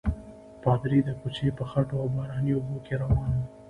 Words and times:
پادري 0.63 0.99
د 1.05 1.09
کوڅې 1.19 1.47
په 1.57 1.63
خټو 1.71 1.95
او 2.01 2.07
باراني 2.15 2.51
اوبو 2.55 2.75
کې 2.85 2.93
روان 3.01 3.31
وو. 3.37 3.43